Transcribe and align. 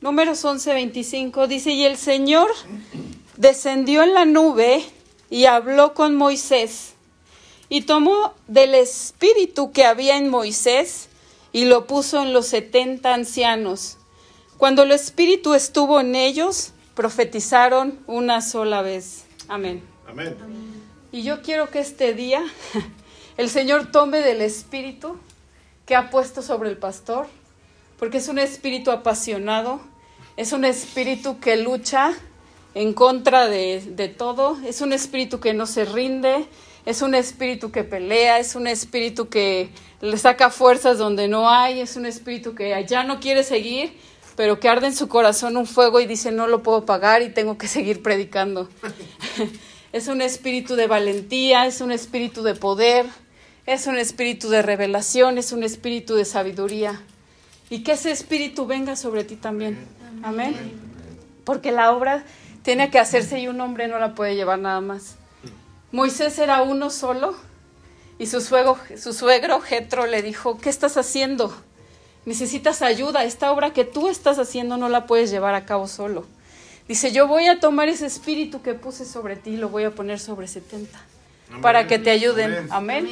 números 0.00 0.44
11, 0.44 0.72
25, 0.72 1.46
dice, 1.46 1.70
y 1.72 1.84
el 1.84 1.96
Señor 1.96 2.50
descendió 3.36 4.02
en 4.02 4.14
la 4.14 4.24
nube 4.24 4.84
y 5.30 5.44
habló 5.44 5.94
con 5.94 6.16
Moisés, 6.16 6.94
y 7.68 7.82
tomó 7.82 8.34
del 8.48 8.74
espíritu 8.74 9.72
que 9.72 9.84
había 9.84 10.16
en 10.16 10.28
Moisés 10.28 11.08
y 11.52 11.66
lo 11.66 11.86
puso 11.86 12.20
en 12.20 12.32
los 12.32 12.46
setenta 12.46 13.14
ancianos. 13.14 13.96
Cuando 14.58 14.82
el 14.82 14.92
espíritu 14.92 15.54
estuvo 15.54 16.00
en 16.00 16.14
ellos, 16.16 16.72
profetizaron 16.94 17.98
una 18.06 18.42
sola 18.42 18.82
vez. 18.82 19.24
Amén. 19.48 19.82
Amén. 20.08 20.36
Y 21.12 21.22
yo 21.22 21.42
quiero 21.42 21.70
que 21.70 21.78
este 21.78 22.12
día 22.12 22.42
el 23.36 23.48
Señor 23.48 23.90
tome 23.90 24.20
del 24.20 24.42
espíritu 24.42 25.16
que 25.86 25.96
ha 25.96 26.10
puesto 26.10 26.42
sobre 26.42 26.68
el 26.68 26.76
pastor, 26.76 27.26
porque 27.98 28.18
es 28.18 28.28
un 28.28 28.38
espíritu 28.38 28.90
apasionado, 28.90 29.80
es 30.36 30.52
un 30.52 30.64
espíritu 30.64 31.38
que 31.40 31.56
lucha 31.56 32.14
en 32.74 32.92
contra 32.92 33.48
de, 33.48 34.14
todo, 34.16 34.58
es 34.64 34.80
un 34.80 34.92
espíritu 34.92 35.40
que 35.40 35.54
no 35.54 35.66
se 35.66 35.84
rinde, 35.84 36.46
es 36.86 37.02
un 37.02 37.14
espíritu 37.14 37.70
que 37.70 37.84
pelea, 37.84 38.38
es 38.38 38.54
un 38.54 38.66
espíritu 38.66 39.28
que 39.28 39.70
le 40.00 40.16
saca 40.16 40.50
fuerzas 40.50 40.98
donde 40.98 41.28
no 41.28 41.50
hay, 41.50 41.80
es 41.80 41.96
un 41.96 42.06
espíritu 42.06 42.54
que 42.54 42.84
ya 42.88 43.02
no 43.02 43.20
quiere 43.20 43.42
seguir, 43.42 43.92
pero 44.36 44.60
que 44.60 44.68
arde 44.68 44.86
en 44.86 44.96
su 44.96 45.08
corazón 45.08 45.56
un 45.56 45.66
fuego 45.66 46.00
y 46.00 46.06
dice 46.06 46.30
no 46.30 46.46
lo 46.46 46.62
puedo 46.62 46.86
pagar 46.86 47.22
y 47.22 47.30
tengo 47.30 47.58
que 47.58 47.68
seguir 47.68 48.02
predicando. 48.02 48.68
es 49.92 50.08
un 50.08 50.22
espíritu 50.22 50.76
de 50.76 50.86
valentía, 50.86 51.66
es 51.66 51.80
un 51.80 51.92
espíritu 51.92 52.42
de 52.42 52.54
poder, 52.54 53.06
es 53.66 53.86
un 53.86 53.98
espíritu 53.98 54.48
de 54.48 54.62
revelación, 54.62 55.38
es 55.38 55.52
un 55.52 55.64
espíritu 55.64 56.14
de 56.14 56.24
sabiduría. 56.24 57.02
Y 57.68 57.82
que 57.82 57.92
ese 57.92 58.10
espíritu 58.10 58.66
venga 58.66 58.96
sobre 58.96 59.24
ti 59.24 59.36
también. 59.36 59.99
Amén. 60.22 60.56
Porque 61.44 61.72
la 61.72 61.92
obra 61.92 62.24
tiene 62.62 62.90
que 62.90 62.98
hacerse 62.98 63.38
y 63.38 63.48
un 63.48 63.60
hombre 63.60 63.88
no 63.88 63.98
la 63.98 64.14
puede 64.14 64.36
llevar 64.36 64.58
nada 64.58 64.80
más. 64.80 65.16
Moisés 65.92 66.38
era 66.38 66.62
uno 66.62 66.90
solo 66.90 67.34
y 68.18 68.26
su 68.26 68.40
suegro, 68.40 68.78
su 68.96 69.12
suegro 69.12 69.60
Jetro 69.60 70.06
le 70.06 70.22
dijo, 70.22 70.58
¿qué 70.58 70.68
estás 70.68 70.96
haciendo? 70.96 71.54
Necesitas 72.26 72.82
ayuda, 72.82 73.24
esta 73.24 73.50
obra 73.50 73.72
que 73.72 73.84
tú 73.84 74.08
estás 74.08 74.38
haciendo 74.38 74.76
no 74.76 74.88
la 74.88 75.06
puedes 75.06 75.30
llevar 75.30 75.54
a 75.54 75.64
cabo 75.64 75.88
solo. 75.88 76.26
Dice, 76.86 77.12
yo 77.12 77.26
voy 77.26 77.46
a 77.46 77.60
tomar 77.60 77.88
ese 77.88 78.06
espíritu 78.06 78.62
que 78.62 78.74
puse 78.74 79.04
sobre 79.04 79.36
ti 79.36 79.50
y 79.50 79.56
lo 79.56 79.68
voy 79.68 79.84
a 79.84 79.90
poner 79.90 80.18
sobre 80.18 80.48
70 80.48 80.98
para 81.62 81.86
que 81.86 81.98
te 81.98 82.10
ayuden. 82.10 82.68
Amén. 82.70 83.08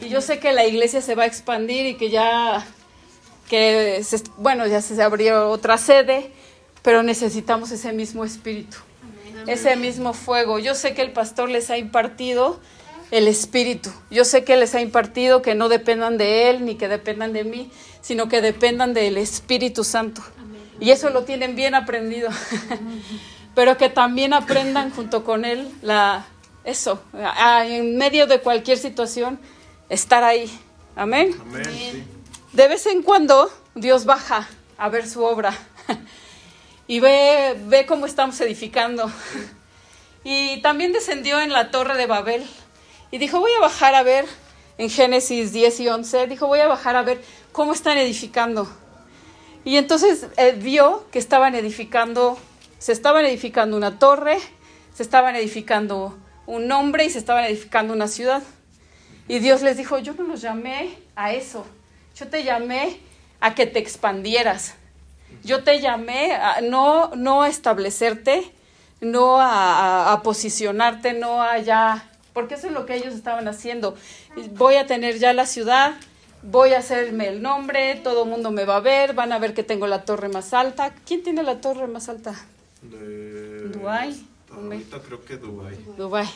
Y 0.00 0.08
yo 0.08 0.20
sé 0.20 0.38
que 0.38 0.52
la 0.52 0.64
iglesia 0.66 1.00
se 1.02 1.14
va 1.14 1.24
a 1.24 1.26
expandir 1.26 1.86
y 1.86 1.94
que 1.94 2.10
ya, 2.10 2.66
que 3.48 4.02
bueno, 4.36 4.66
ya 4.66 4.80
se 4.80 5.02
abrió 5.02 5.50
otra 5.50 5.78
sede, 5.78 6.30
pero 6.82 7.02
necesitamos 7.02 7.70
ese 7.70 7.92
mismo 7.92 8.24
espíritu 8.24 8.76
ese 9.46 9.76
mismo 9.76 10.12
fuego. 10.12 10.58
Yo 10.58 10.74
sé 10.74 10.94
que 10.94 11.02
el 11.02 11.12
pastor 11.12 11.48
les 11.48 11.70
ha 11.70 11.78
impartido 11.78 12.60
el 13.10 13.28
espíritu. 13.28 13.90
Yo 14.10 14.24
sé 14.24 14.44
que 14.44 14.56
les 14.56 14.74
ha 14.74 14.80
impartido 14.80 15.42
que 15.42 15.54
no 15.54 15.68
dependan 15.68 16.18
de 16.18 16.50
él 16.50 16.64
ni 16.64 16.74
que 16.74 16.88
dependan 16.88 17.32
de 17.32 17.44
mí, 17.44 17.70
sino 18.00 18.28
que 18.28 18.40
dependan 18.40 18.94
del 18.94 19.16
Espíritu 19.16 19.84
Santo. 19.84 20.22
Y 20.80 20.90
eso 20.90 21.10
lo 21.10 21.24
tienen 21.24 21.56
bien 21.56 21.74
aprendido. 21.74 22.28
Pero 23.54 23.76
que 23.76 23.88
también 23.88 24.34
aprendan 24.34 24.90
junto 24.90 25.24
con 25.24 25.44
él 25.44 25.68
la 25.82 26.26
eso, 26.64 27.02
en 27.64 27.96
medio 27.96 28.26
de 28.26 28.40
cualquier 28.40 28.76
situación 28.76 29.38
estar 29.88 30.22
ahí. 30.22 30.50
Amén. 30.94 31.34
De 32.52 32.66
vez 32.66 32.86
en 32.86 33.02
cuando 33.02 33.50
Dios 33.74 34.06
baja 34.06 34.48
a 34.78 34.88
ver 34.88 35.06
su 35.06 35.22
obra 35.22 35.52
y 36.86 37.00
ve, 37.00 37.56
ve 37.66 37.84
cómo 37.84 38.06
estamos 38.06 38.40
edificando. 38.40 39.10
Y 40.24 40.60
también 40.62 40.92
descendió 40.92 41.40
en 41.40 41.52
la 41.52 41.70
torre 41.70 41.96
de 41.96 42.06
Babel 42.06 42.46
y 43.10 43.18
dijo, 43.18 43.38
voy 43.40 43.50
a 43.52 43.60
bajar 43.60 43.94
a 43.94 44.02
ver, 44.02 44.24
en 44.78 44.88
Génesis 44.90 45.52
10 45.52 45.80
y 45.80 45.88
11, 45.88 46.26
dijo, 46.26 46.46
voy 46.46 46.60
a 46.60 46.68
bajar 46.68 46.96
a 46.96 47.02
ver 47.02 47.22
cómo 47.52 47.72
están 47.72 47.98
edificando. 47.98 48.68
Y 49.64 49.76
entonces 49.76 50.26
eh, 50.36 50.52
vio 50.52 51.06
que 51.10 51.18
estaban 51.18 51.54
edificando, 51.54 52.38
se 52.78 52.92
estaban 52.92 53.26
edificando 53.26 53.76
una 53.76 53.98
torre, 53.98 54.38
se 54.94 55.02
estaban 55.02 55.36
edificando 55.36 56.16
un 56.46 56.66
nombre 56.66 57.04
y 57.04 57.10
se 57.10 57.18
estaban 57.18 57.44
edificando 57.44 57.92
una 57.92 58.08
ciudad. 58.08 58.42
Y 59.28 59.40
Dios 59.40 59.60
les 59.62 59.76
dijo, 59.76 59.98
yo 59.98 60.14
no 60.14 60.24
los 60.24 60.40
llamé 60.40 60.98
a 61.14 61.32
eso, 61.32 61.66
yo 62.18 62.28
te 62.28 62.44
llamé 62.44 63.00
a 63.40 63.54
que 63.54 63.66
te 63.66 63.78
expandieras, 63.78 64.74
yo 65.44 65.62
te 65.62 65.80
llamé 65.80 66.32
a, 66.32 66.60
no, 66.60 67.14
no 67.14 67.42
a 67.42 67.48
establecerte, 67.48 68.52
no 69.00 69.38
a, 69.40 70.20
posicionarte, 70.24 71.12
no 71.12 71.42
a 71.42 71.58
ya, 71.58 72.10
porque 72.32 72.54
eso 72.54 72.66
es 72.66 72.72
lo 72.72 72.86
que 72.86 72.96
ellos 72.96 73.14
estaban 73.14 73.46
haciendo. 73.48 73.96
Voy 74.52 74.76
a 74.76 74.86
tener 74.86 75.18
ya 75.18 75.32
la 75.32 75.46
ciudad, 75.46 75.94
voy 76.42 76.72
a 76.72 76.78
hacerme 76.78 77.28
el 77.28 77.42
nombre, 77.42 77.96
todo 77.96 78.24
el 78.24 78.30
mundo 78.30 78.50
me 78.50 78.64
va 78.64 78.76
a 78.76 78.80
ver, 78.80 79.14
van 79.14 79.32
a 79.32 79.38
ver 79.38 79.54
que 79.54 79.62
tengo 79.62 79.86
la 79.86 80.04
torre 80.04 80.28
más 80.28 80.52
alta. 80.52 80.94
¿Quién 81.06 81.22
tiene 81.22 81.42
la 81.42 81.60
torre 81.60 81.86
más 81.86 82.08
alta? 82.08 82.34
De... 82.82 83.68
Dubái. 83.68 84.26
Ahorita 84.50 85.00
creo 85.00 85.24
que 85.24 85.36
Dubái. 85.36 85.76
Dubái. 85.96 86.28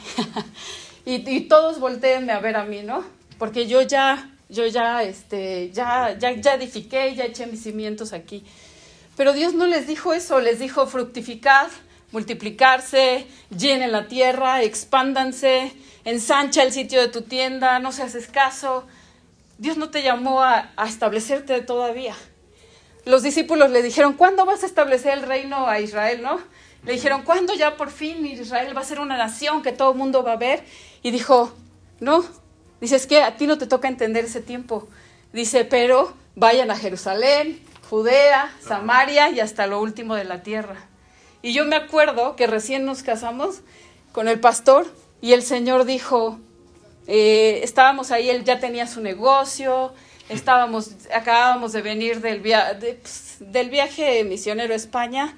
y, 1.05 1.29
y 1.29 1.41
todos 1.43 1.81
volteenme 1.81 2.33
a 2.33 2.41
ver 2.41 2.57
a 2.57 2.65
mí, 2.65 2.83
¿no? 2.83 3.05
Porque 3.39 3.67
yo 3.67 3.83
ya, 3.83 4.32
yo 4.53 4.67
ya, 4.67 5.03
este, 5.03 5.71
ya, 5.73 6.17
ya, 6.19 6.33
ya 6.33 6.55
edifiqué, 6.55 7.15
ya 7.15 7.25
eché 7.25 7.47
mis 7.47 7.63
cimientos 7.63 8.13
aquí. 8.13 8.45
Pero 9.17 9.33
Dios 9.33 9.55
no 9.55 9.67
les 9.67 9.87
dijo 9.87 10.13
eso, 10.13 10.41
les 10.41 10.59
dijo 10.59 10.87
fructificad, 10.87 11.69
multiplicarse, 12.13 13.27
llenen 13.57 13.93
la 13.93 14.07
tierra, 14.09 14.63
expándanse, 14.63 15.73
ensancha 16.05 16.63
el 16.63 16.73
sitio 16.73 17.01
de 17.01 17.09
tu 17.09 17.23
tienda, 17.23 17.79
no 17.79 17.93
seas 17.93 18.15
escaso. 18.15 18.87
Dios 19.57 19.79
no 19.79 19.91
te 19.91 20.03
llamó 20.03 20.43
a, 20.43 20.73
a 20.77 20.87
establecerte 20.87 21.61
todavía. 21.63 22.15
Los 23.07 23.23
discípulos 23.23 23.71
le 23.71 23.83
dijeron, 23.83 24.13
¿cuándo 24.13 24.45
vas 24.45 24.63
a 24.63 24.67
establecer 24.67 25.15
el 25.15 25.23
reino 25.23 25.67
a 25.67 25.81
Israel? 25.81 26.23
¿No? 26.23 26.39
Le 26.85 26.93
dijeron, 26.93 27.23
¿cuándo 27.23 27.55
ya 27.55 27.77
por 27.77 27.91
fin 27.91 28.27
Israel 28.27 28.77
va 28.77 28.83
a 28.83 28.85
ser 28.85 29.01
una 29.01 29.17
nación 29.17 29.63
que 29.63 29.73
todo 29.73 29.93
el 29.93 29.99
mundo 29.99 30.23
va 30.23 30.33
a 30.33 30.37
ver? 30.37 30.65
Y 31.03 31.11
dijo, 31.11 31.53
no, 32.01 32.25
dice, 32.83 32.97
es 32.97 33.07
que 33.07 33.23
a 33.23 33.37
ti 33.39 33.47
no 33.47 33.57
te 33.57 33.67
toca 33.67 33.89
entender 33.89 34.27
ese 34.27 34.43
tiempo. 34.43 34.87
Dice, 35.33 35.65
pero 35.65 36.13
vayan 36.35 36.71
a 36.71 36.77
Jerusalén, 36.77 37.63
Judea, 37.89 38.55
Samaria 38.61 39.31
y 39.31 39.41
hasta 39.41 39.67
lo 39.67 39.81
último 39.81 40.15
de 40.15 40.25
la 40.25 40.43
tierra. 40.43 40.77
Y 41.41 41.55
yo 41.55 41.65
me 41.65 41.77
acuerdo 41.77 42.37
que 42.37 42.47
recién 42.47 42.85
nos 42.85 43.03
casamos 43.03 43.61
con 44.13 44.29
el 44.29 44.41
pastor 44.41 44.87
y 45.21 45.33
el 45.33 45.43
Señor 45.43 45.85
dijo, 45.87 46.39
eh, 47.07 47.61
estábamos 47.63 48.11
ahí, 48.11 48.29
él 48.29 48.45
ya 48.45 48.61
tenía 48.61 48.87
su 48.87 49.01
negocio, 49.01 49.93
estábamos, 50.29 50.91
acabábamos 51.15 51.73
de 51.73 51.83
venir 51.83 52.21
del, 52.21 52.41
pues, 52.41 53.37
del 53.39 53.71
viaje 53.71 54.25
misionero 54.25 54.73
a 54.73 54.77
España 54.77 55.37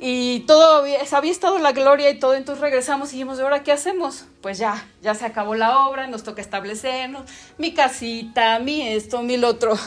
y 0.00 0.40
todo 0.40 0.78
había, 0.78 0.98
había, 1.12 1.30
estado 1.30 1.58
la 1.58 1.72
gloria 1.72 2.10
y 2.10 2.18
todo, 2.18 2.34
entonces 2.34 2.60
regresamos 2.60 3.10
y 3.10 3.12
dijimos, 3.12 3.38
¿y 3.38 3.42
ahora 3.42 3.62
qué 3.62 3.72
hacemos? 3.72 4.24
Pues 4.42 4.58
ya, 4.58 4.86
ya 5.02 5.14
se 5.14 5.24
acabó 5.24 5.54
la 5.54 5.86
obra, 5.86 6.06
nos 6.08 6.24
toca 6.24 6.42
establecernos, 6.42 7.22
mi 7.58 7.74
casita, 7.74 8.58
mi 8.58 8.88
esto, 8.88 9.22
mi 9.22 9.36
lo 9.36 9.48
otro. 9.48 9.78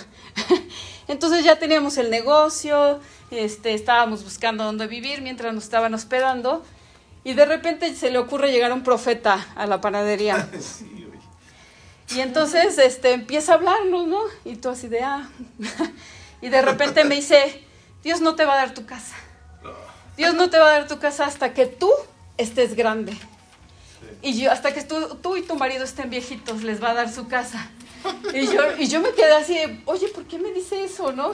Entonces 1.07 1.43
ya 1.43 1.59
teníamos 1.59 1.97
el 1.97 2.09
negocio, 2.09 2.99
este, 3.31 3.73
estábamos 3.73 4.23
buscando 4.23 4.63
dónde 4.63 4.87
vivir 4.87 5.21
mientras 5.21 5.53
nos 5.53 5.65
estaban 5.65 5.93
hospedando 5.93 6.63
y 7.23 7.33
de 7.33 7.45
repente 7.45 7.93
se 7.93 8.09
le 8.09 8.17
ocurre 8.17 8.51
llegar 8.51 8.71
un 8.71 8.83
profeta 8.83 9.45
a 9.55 9.67
la 9.67 9.81
panadería. 9.81 10.49
y 12.15 12.19
entonces 12.21 12.77
este, 12.77 13.11
empieza 13.11 13.51
a 13.51 13.55
hablarnos, 13.55 14.07
¿no? 14.07 14.21
Y 14.45 14.55
tú 14.55 14.69
así 14.69 14.87
de, 14.87 15.03
ah. 15.03 15.29
y 16.41 16.49
de 16.49 16.61
repente 16.61 17.03
me 17.03 17.15
dice, 17.15 17.63
Dios 18.03 18.21
no 18.21 18.35
te 18.35 18.45
va 18.45 18.53
a 18.53 18.57
dar 18.57 18.73
tu 18.73 18.85
casa. 18.85 19.15
Dios 20.17 20.33
no 20.33 20.49
te 20.49 20.57
va 20.57 20.69
a 20.69 20.71
dar 20.79 20.87
tu 20.87 20.99
casa 20.99 21.25
hasta 21.25 21.53
que 21.53 21.67
tú 21.67 21.91
estés 22.37 22.75
grande. 22.75 23.15
Y 24.21 24.39
yo, 24.39 24.51
hasta 24.51 24.73
que 24.73 24.81
tú, 24.81 25.15
tú 25.21 25.37
y 25.37 25.43
tu 25.43 25.55
marido 25.55 25.83
estén 25.83 26.09
viejitos, 26.09 26.63
les 26.63 26.83
va 26.83 26.89
a 26.89 26.93
dar 26.95 27.13
su 27.13 27.27
casa. 27.27 27.69
Y 28.33 28.47
yo, 28.47 28.77
y 28.77 28.87
yo 28.87 28.99
me 29.01 29.11
quedé 29.11 29.33
así, 29.33 29.57
oye, 29.85 30.07
¿por 30.09 30.25
qué 30.25 30.39
me 30.39 30.51
dice 30.51 30.83
eso, 30.83 31.11
no? 31.11 31.33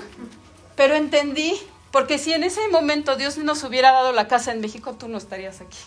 Pero 0.75 0.95
entendí, 0.95 1.59
porque 1.91 2.17
si 2.17 2.33
en 2.33 2.43
ese 2.43 2.67
momento 2.69 3.15
Dios 3.15 3.37
nos 3.37 3.63
hubiera 3.63 3.91
dado 3.91 4.11
la 4.11 4.27
casa 4.27 4.51
en 4.51 4.59
México, 4.59 4.93
tú 4.93 5.07
no 5.07 5.17
estarías 5.17 5.61
aquí. 5.61 5.77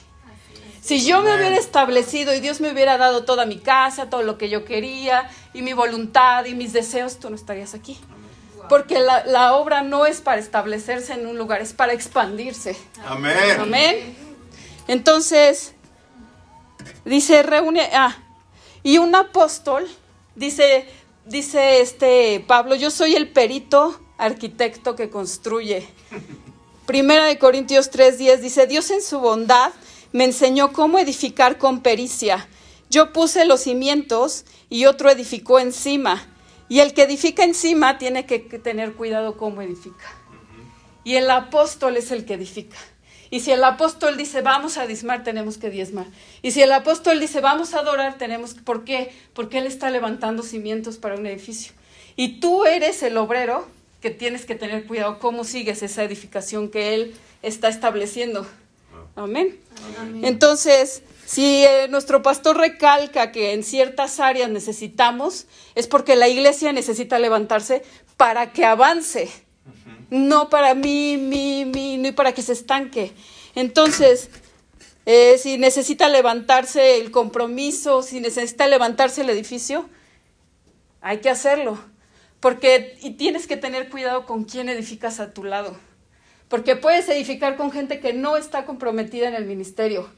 Si 0.81 1.05
yo 1.05 1.21
me 1.21 1.35
hubiera 1.35 1.57
establecido 1.57 2.33
y 2.33 2.41
Dios 2.41 2.61
me 2.61 2.71
hubiera 2.71 2.97
dado 2.97 3.25
toda 3.25 3.45
mi 3.45 3.59
casa, 3.59 4.09
todo 4.09 4.23
lo 4.23 4.39
que 4.39 4.49
yo 4.49 4.65
quería, 4.65 5.29
y 5.53 5.63
mi 5.63 5.73
voluntad 5.73 6.45
y 6.45 6.55
mis 6.55 6.73
deseos, 6.73 7.19
tú 7.19 7.29
no 7.29 7.35
estarías 7.35 7.75
aquí. 7.75 7.99
Porque 8.69 8.99
la, 8.99 9.25
la 9.27 9.55
obra 9.55 9.83
no 9.83 10.07
es 10.07 10.21
para 10.21 10.41
establecerse 10.41 11.15
en 11.15 11.27
un 11.27 11.39
lugar, 11.39 11.61
es 11.61 11.73
para 11.73 11.93
expandirse. 11.93 12.77
Amén. 13.07 13.61
Amén. 13.61 14.17
Entonces, 14.89 15.75
dice, 17.05 17.43
reúne, 17.43 17.89
ah, 17.93 18.17
y 18.83 18.99
un 18.99 19.15
apóstol 19.15 19.89
Dice, 20.37 20.87
dice 21.25 21.81
este 21.81 22.45
Pablo, 22.47 22.75
yo 22.75 22.91
soy 22.91 23.15
el 23.15 23.31
perito 23.31 23.99
arquitecto 24.19 24.95
que 24.95 25.09
construye. 25.09 25.89
Primera 26.87 27.25
de 27.25 27.39
Corintios 27.39 27.91
3:10 27.91 28.41
dice, 28.41 28.67
Dios 28.67 28.91
en 28.91 29.03
su 29.03 29.19
bondad 29.19 29.73
me 30.13 30.25
enseñó 30.25 30.75
cómo 30.75 30.99
edificar 30.99 31.57
con 31.57 31.81
pericia. 31.81 32.47
Yo 32.91 33.15
puse 33.15 33.47
los 33.47 33.63
cimientos 33.63 34.45
y 34.69 34.85
otro 34.85 35.11
edificó 35.11 35.59
encima. 35.59 36.23
Y 36.69 36.81
el 36.81 36.95
que 36.95 37.03
edifica 37.03 37.45
encima 37.45 37.99
tiene 37.99 38.27
que 38.27 38.39
tener 38.39 38.95
cuidado 38.95 39.37
cómo 39.37 39.63
edifica. 39.63 40.05
Y 41.05 41.15
el 41.15 41.31
apóstol 41.31 41.97
es 41.97 42.11
el 42.11 42.25
que 42.25 42.35
edifica. 42.35 42.77
Y 43.31 43.41
si 43.41 43.51
el 43.51 43.65
apóstol 43.65 44.17
dice 44.17 44.41
vamos 44.41 44.79
a 44.79 44.87
diezmar, 44.87 45.25
tenemos 45.25 45.59
que 45.59 45.71
diezmar. 45.71 46.07
Y 46.43 46.53
si 46.53 46.63
el 46.63 46.73
apóstol 46.73 47.21
dice 47.21 47.41
vamos 47.41 47.75
a 47.75 47.81
adorar, 47.81 48.19
tenemos 48.19 48.55
que. 48.55 48.61
¿Por 48.61 48.85
qué? 48.85 49.13
Porque 49.35 49.59
él 49.59 49.67
está 49.67 49.91
levantando 49.91 50.43
cimientos 50.43 50.97
para 50.97 51.17
un 51.17 51.27
edificio. 51.27 51.73
Y 52.15 52.41
tú 52.41 52.65
eres 52.65 53.03
el 53.03 53.17
obrero 53.17 53.67
que 54.01 54.11
tienes 54.11 54.47
que 54.47 54.55
tener 54.55 54.87
cuidado 54.87 55.19
cómo 55.19 55.45
sigues 55.45 55.83
esa 55.83 56.05
edificación 56.05 56.71
que 56.71 56.95
él 56.95 57.15
está 57.43 57.69
estableciendo. 57.69 58.47
Amén. 59.17 59.59
Entonces, 60.23 61.03
si 61.27 61.65
eh, 61.65 61.89
nuestro 61.91 62.23
pastor 62.23 62.57
recalca 62.57 63.33
que 63.33 63.53
en 63.53 63.63
ciertas 63.63 64.21
áreas 64.21 64.49
necesitamos, 64.49 65.47
es 65.75 65.87
porque 65.87 66.17
la 66.17 66.29
iglesia 66.29 66.73
necesita 66.73 67.19
levantarse 67.19 67.83
para 68.17 68.53
que 68.55 68.65
avance 68.65 69.29
no 70.11 70.49
para 70.49 70.75
mí, 70.75 71.17
mí, 71.17 71.65
mí, 71.65 71.97
ni 71.99 72.13
para 72.13 72.33
que 72.33 72.43
se 72.43 72.53
estanque. 72.53 73.13
Entonces, 73.55 74.31
eh, 75.05 75.39
si 75.39 75.59
necesita 75.59 76.09
levantarse 76.09 76.99
el 76.99 77.11
compromiso, 77.11 78.03
si 78.03 78.21
necesita 78.21 78.67
levantarse 78.67 79.23
el 79.23 79.31
edificio, 79.31 79.89
hay 81.01 81.19
que 81.19 81.31
hacerlo. 81.31 81.79
Porque, 82.41 82.99
y 83.03 83.13
tienes 83.13 83.47
que 83.47 83.57
tener 83.57 83.89
cuidado 83.89 84.27
con 84.27 84.45
quién 84.45 84.69
edificas 84.69 85.21
a 85.21 85.33
tu 85.33 85.43
lado. 85.43 85.77
Porque 86.49 86.77
puedes 86.77 87.09
edificar 87.09 87.57
con 87.57 87.73
gente 87.73 87.99
que 87.99 88.13
no 88.13 88.37
está 88.37 88.67
comprometida 88.67 89.27
en 89.27 89.35
el 89.35 89.47
ministerio. 89.47 90.09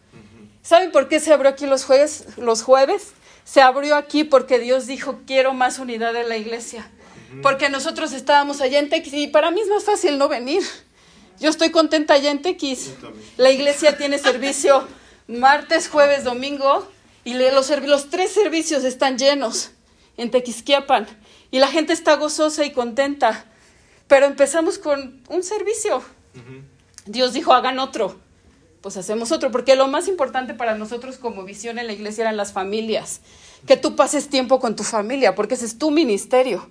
¿Saben 0.68 0.92
por 0.92 1.08
qué 1.08 1.18
se 1.18 1.32
abrió 1.32 1.50
aquí 1.50 1.66
los 1.66 1.84
jueves? 1.84 2.26
Los 2.36 2.62
jueves? 2.62 3.12
Se 3.44 3.62
abrió 3.62 3.96
aquí 3.96 4.24
porque 4.24 4.58
Dios 4.58 4.86
dijo, 4.86 5.20
quiero 5.26 5.54
más 5.54 5.78
unidad 5.78 6.14
en 6.16 6.28
la 6.28 6.36
iglesia 6.36 6.90
porque 7.42 7.68
nosotros 7.68 8.12
estábamos 8.12 8.60
allá 8.60 8.78
en 8.78 8.88
Tequis 8.88 9.14
y 9.14 9.26
para 9.28 9.50
mí 9.50 9.60
es 9.60 9.68
más 9.68 9.84
fácil 9.84 10.18
no 10.18 10.28
venir. 10.28 10.62
Yo 11.38 11.50
estoy 11.50 11.70
contenta 11.70 12.14
allá 12.14 12.30
en 12.30 12.42
Tequis. 12.42 12.90
La 13.36 13.50
iglesia 13.50 13.96
tiene 13.96 14.18
servicio 14.18 14.86
martes, 15.26 15.88
jueves, 15.88 16.24
domingo 16.24 16.88
y 17.24 17.34
los, 17.34 17.70
los 17.82 18.10
tres 18.10 18.32
servicios 18.32 18.84
están 18.84 19.18
llenos 19.18 19.70
en 20.16 20.30
Tequisquiapan 20.30 21.06
y 21.50 21.58
la 21.58 21.68
gente 21.68 21.92
está 21.92 22.16
gozosa 22.16 22.64
y 22.64 22.72
contenta. 22.72 23.44
Pero 24.06 24.26
empezamos 24.26 24.78
con 24.78 25.22
un 25.28 25.42
servicio. 25.42 26.02
Dios 27.04 27.34
dijo, 27.34 27.52
hagan 27.52 27.78
otro. 27.78 28.18
Pues 28.80 28.96
hacemos 28.96 29.32
otro, 29.32 29.50
porque 29.50 29.74
lo 29.74 29.88
más 29.88 30.06
importante 30.06 30.54
para 30.54 30.76
nosotros 30.76 31.16
como 31.16 31.44
visión 31.44 31.78
en 31.78 31.86
la 31.86 31.92
iglesia 31.92 32.22
eran 32.22 32.36
las 32.36 32.52
familias 32.52 33.20
que 33.66 33.76
tú 33.76 33.96
pases 33.96 34.28
tiempo 34.28 34.60
con 34.60 34.76
tu 34.76 34.84
familia, 34.84 35.34
porque 35.34 35.54
ese 35.54 35.66
es 35.66 35.78
tu 35.78 35.90
ministerio. 35.90 36.68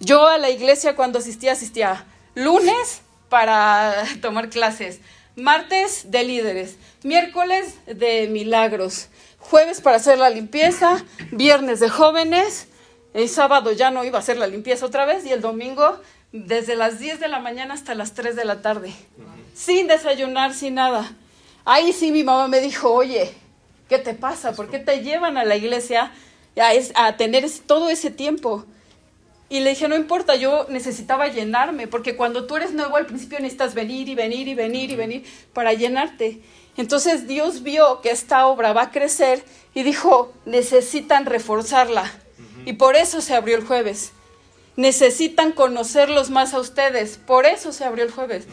Yo 0.00 0.26
a 0.26 0.38
la 0.38 0.50
iglesia 0.50 0.96
cuando 0.96 1.18
asistía, 1.18 1.52
asistía 1.52 2.06
lunes 2.34 3.02
para 3.28 4.04
tomar 4.20 4.48
clases, 4.48 5.00
martes 5.36 6.10
de 6.10 6.24
líderes, 6.24 6.76
miércoles 7.02 7.74
de 7.86 8.28
milagros, 8.28 9.08
jueves 9.38 9.80
para 9.80 9.96
hacer 9.96 10.18
la 10.18 10.30
limpieza, 10.30 11.04
viernes 11.30 11.80
de 11.80 11.88
jóvenes, 11.88 12.68
el 13.12 13.28
sábado 13.28 13.72
ya 13.72 13.90
no 13.90 14.04
iba 14.04 14.18
a 14.18 14.22
hacer 14.22 14.38
la 14.38 14.46
limpieza 14.46 14.86
otra 14.86 15.04
vez 15.04 15.24
y 15.24 15.30
el 15.30 15.40
domingo 15.40 16.00
desde 16.32 16.74
las 16.74 16.98
10 16.98 17.20
de 17.20 17.28
la 17.28 17.38
mañana 17.38 17.74
hasta 17.74 17.94
las 17.94 18.14
3 18.14 18.34
de 18.34 18.44
la 18.44 18.60
tarde, 18.60 18.92
sin 19.54 19.86
desayunar, 19.86 20.52
sin 20.52 20.74
nada. 20.74 21.12
Ahí 21.64 21.92
sí 21.92 22.12
mi 22.12 22.24
mamá 22.24 22.48
me 22.48 22.60
dijo, 22.60 22.92
oye, 22.92 23.34
¿Qué 23.88 23.98
te 23.98 24.14
pasa? 24.14 24.52
¿Por 24.52 24.70
qué 24.70 24.78
te 24.78 25.02
llevan 25.02 25.36
a 25.36 25.44
la 25.44 25.56
iglesia 25.56 26.12
a, 26.56 27.06
a 27.06 27.16
tener 27.16 27.48
todo 27.66 27.90
ese 27.90 28.10
tiempo? 28.10 28.64
Y 29.50 29.60
le 29.60 29.70
dije, 29.70 29.88
no 29.88 29.94
importa, 29.94 30.36
yo 30.36 30.66
necesitaba 30.70 31.28
llenarme, 31.28 31.86
porque 31.86 32.16
cuando 32.16 32.46
tú 32.46 32.56
eres 32.56 32.72
nuevo 32.72 32.96
al 32.96 33.06
principio 33.06 33.38
necesitas 33.38 33.74
venir 33.74 34.08
y 34.08 34.14
venir 34.14 34.48
y 34.48 34.54
venir 34.54 34.90
y 34.90 34.96
venir 34.96 35.24
para 35.52 35.74
llenarte. 35.74 36.40
Entonces 36.76 37.28
Dios 37.28 37.62
vio 37.62 38.00
que 38.00 38.10
esta 38.10 38.46
obra 38.46 38.72
va 38.72 38.84
a 38.84 38.90
crecer 38.90 39.44
y 39.74 39.82
dijo, 39.82 40.32
necesitan 40.46 41.26
reforzarla. 41.26 42.10
Y 42.64 42.72
por 42.72 42.96
eso 42.96 43.20
se 43.20 43.34
abrió 43.34 43.56
el 43.56 43.66
jueves. 43.66 44.12
Necesitan 44.76 45.52
conocerlos 45.52 46.30
más 46.30 46.54
a 46.54 46.58
ustedes, 46.58 47.18
por 47.18 47.46
eso 47.46 47.70
se 47.70 47.84
abrió 47.84 48.04
el 48.04 48.10
jueves. 48.10 48.46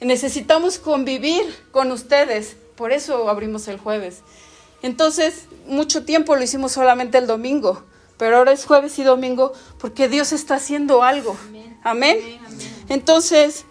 Necesitamos 0.00 0.78
convivir 0.78 1.42
con 1.70 1.90
ustedes, 1.90 2.56
por 2.76 2.92
eso 2.92 3.28
abrimos 3.28 3.66
el 3.68 3.78
jueves. 3.78 4.20
Entonces, 4.82 5.46
mucho 5.66 6.04
tiempo 6.04 6.36
lo 6.36 6.42
hicimos 6.42 6.72
solamente 6.72 7.18
el 7.18 7.26
domingo, 7.26 7.82
pero 8.18 8.36
ahora 8.36 8.52
es 8.52 8.64
jueves 8.64 8.98
y 8.98 9.02
domingo 9.02 9.52
porque 9.78 10.08
Dios 10.08 10.32
está 10.32 10.56
haciendo 10.56 11.02
algo. 11.02 11.36
Amén. 11.82 12.18
Entonces, 12.88 13.64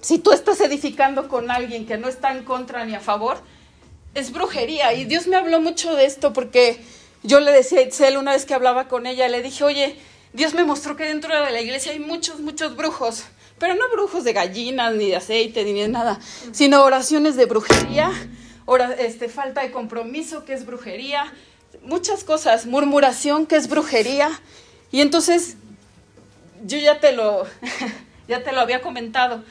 si 0.00 0.18
tú 0.18 0.32
estás 0.32 0.60
edificando 0.60 1.28
con 1.28 1.50
alguien 1.50 1.86
que 1.86 1.98
no 1.98 2.08
está 2.08 2.32
en 2.32 2.44
contra 2.44 2.84
ni 2.84 2.94
a 2.94 3.00
favor, 3.00 3.38
es 4.14 4.32
brujería. 4.32 4.92
Y 4.94 5.04
Dios 5.04 5.26
me 5.26 5.36
habló 5.36 5.60
mucho 5.60 5.94
de 5.94 6.04
esto 6.04 6.32
porque 6.32 6.82
yo 7.22 7.40
le 7.40 7.52
decía 7.52 7.80
a 7.80 7.82
Itzel 7.82 8.16
una 8.16 8.32
vez 8.32 8.44
que 8.44 8.54
hablaba 8.54 8.88
con 8.88 9.06
ella, 9.06 9.28
le 9.28 9.42
dije, 9.42 9.64
oye, 9.64 9.96
Dios 10.32 10.54
me 10.54 10.64
mostró 10.64 10.96
que 10.96 11.04
dentro 11.04 11.34
de 11.34 11.50
la 11.50 11.60
iglesia 11.60 11.92
hay 11.92 11.98
muchos, 11.98 12.40
muchos 12.40 12.76
brujos, 12.76 13.24
pero 13.60 13.76
no 13.76 13.88
brujos 13.92 14.24
de 14.24 14.32
gallinas, 14.32 14.94
ni 14.94 15.10
de 15.10 15.16
aceite, 15.16 15.62
ni 15.64 15.74
de 15.74 15.86
nada, 15.86 16.18
sino 16.50 16.82
oraciones 16.82 17.36
de 17.36 17.46
brujería 17.46 18.10
este, 18.98 19.28
falta 19.28 19.62
de 19.62 19.70
compromiso, 19.70 20.44
que 20.44 20.52
es 20.52 20.64
brujería, 20.64 21.32
muchas 21.82 22.24
cosas, 22.24 22.66
murmuración, 22.66 23.46
que 23.46 23.56
es 23.56 23.68
brujería. 23.68 24.30
Y 24.92 25.00
entonces, 25.00 25.56
yo 26.64 26.78
ya 26.78 27.00
te 27.00 27.12
lo, 27.12 27.44
ya 28.28 28.42
te 28.44 28.52
lo 28.52 28.60
había 28.60 28.80
comentado. 28.80 29.42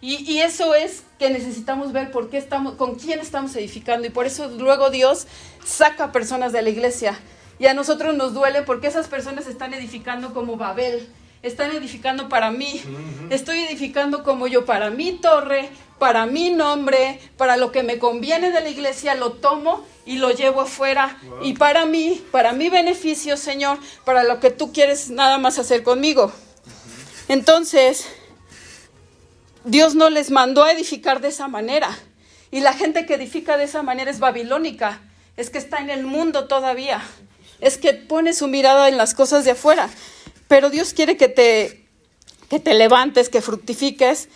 Y, 0.00 0.30
y, 0.30 0.40
eso 0.40 0.74
es 0.74 1.04
que 1.18 1.30
necesitamos 1.30 1.92
ver 1.92 2.10
por 2.10 2.28
qué 2.28 2.36
estamos, 2.36 2.74
con 2.74 2.96
quién 2.96 3.18
estamos 3.18 3.56
edificando. 3.56 4.06
Y 4.06 4.10
por 4.10 4.26
eso 4.26 4.48
luego 4.48 4.90
Dios 4.90 5.26
saca 5.64 6.12
personas 6.12 6.52
de 6.52 6.60
la 6.60 6.68
iglesia. 6.68 7.18
Y 7.58 7.66
a 7.66 7.74
nosotros 7.74 8.14
nos 8.14 8.34
duele 8.34 8.60
porque 8.62 8.88
esas 8.88 9.08
personas 9.08 9.46
están 9.46 9.72
edificando 9.72 10.34
como 10.34 10.58
Babel 10.58 11.08
están 11.46 11.70
edificando 11.70 12.28
para 12.28 12.50
mí. 12.50 12.82
Estoy 13.30 13.60
edificando 13.60 14.22
como 14.22 14.46
yo 14.46 14.64
para 14.64 14.90
mi 14.90 15.12
torre, 15.12 15.70
para 15.98 16.26
mi 16.26 16.50
nombre, 16.50 17.20
para 17.36 17.56
lo 17.56 17.72
que 17.72 17.82
me 17.82 17.98
conviene 17.98 18.50
de 18.50 18.60
la 18.60 18.68
iglesia, 18.68 19.14
lo 19.14 19.32
tomo 19.32 19.84
y 20.04 20.18
lo 20.18 20.30
llevo 20.30 20.62
afuera. 20.62 21.18
Y 21.42 21.54
para 21.54 21.86
mí, 21.86 22.22
para 22.30 22.52
mi 22.52 22.68
beneficio, 22.68 23.36
Señor, 23.36 23.78
para 24.04 24.24
lo 24.24 24.40
que 24.40 24.50
tú 24.50 24.72
quieres 24.72 25.10
nada 25.10 25.38
más 25.38 25.58
hacer 25.58 25.82
conmigo. 25.82 26.32
Entonces, 27.28 28.06
Dios 29.64 29.94
no 29.94 30.10
les 30.10 30.30
mandó 30.30 30.64
a 30.64 30.72
edificar 30.72 31.20
de 31.20 31.28
esa 31.28 31.48
manera. 31.48 31.96
Y 32.50 32.60
la 32.60 32.72
gente 32.72 33.06
que 33.06 33.14
edifica 33.14 33.56
de 33.56 33.64
esa 33.64 33.82
manera 33.82 34.10
es 34.10 34.18
babilónica. 34.18 35.00
Es 35.36 35.50
que 35.50 35.58
está 35.58 35.78
en 35.78 35.90
el 35.90 36.04
mundo 36.04 36.46
todavía. 36.46 37.02
Es 37.60 37.78
que 37.78 37.94
pone 37.94 38.32
su 38.32 38.48
mirada 38.48 38.88
en 38.88 38.96
las 38.96 39.14
cosas 39.14 39.44
de 39.44 39.52
afuera. 39.52 39.88
Pero 40.48 40.70
Dios 40.70 40.92
quiere 40.94 41.16
que 41.16 41.28
te, 41.28 41.86
que 42.48 42.60
te 42.60 42.74
levantes, 42.74 43.28
que 43.28 43.40
fructifiques 43.40 44.28